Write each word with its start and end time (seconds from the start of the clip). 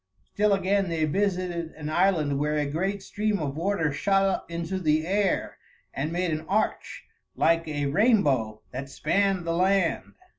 Still 0.33 0.53
again 0.53 0.89
they 0.89 1.05
visited 1.05 1.73
an 1.73 1.87
island 1.87 2.39
where 2.39 2.57
a 2.57 2.65
great 2.65 3.03
stream 3.03 3.37
of 3.37 3.55
water 3.55 3.93
shot 3.93 4.23
up 4.25 4.49
into 4.49 4.79
the 4.79 5.05
air 5.05 5.59
and 5.93 6.11
made 6.11 6.31
an 6.31 6.41
arch 6.49 7.03
like 7.35 7.67
a 7.67 7.85
rainbow 7.85 8.61
that 8.71 8.89
spanned 8.89 9.45
the 9.45 9.53
land. 9.53 10.13